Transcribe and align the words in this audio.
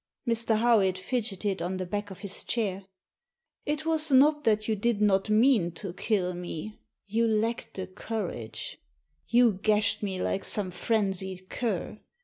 Mr. 0.27 0.57
Howitt 0.57 0.97
fidgeted 0.97 1.61
on 1.61 1.77
the 1.77 1.85
back 1.85 2.09
of 2.09 2.21
his 2.21 2.43
chair." 2.43 2.85
It 3.67 3.85
was 3.85 4.11
not 4.11 4.45
that 4.45 4.67
you 4.67 4.75
did 4.75 4.99
not 4.99 5.29
mean 5.29 5.71
to 5.73 5.93
kill 5.93 6.33
me. 6.33 6.79
You 7.05 7.27
lacked 7.27 7.75
the 7.75 7.85
courage. 7.85 8.79
You 9.27 9.59
gashed 9.61 10.01
me 10.01 10.19
like 10.19 10.43
some 10.43 10.71
frenzied 10.71 11.51
cur. 11.51 11.99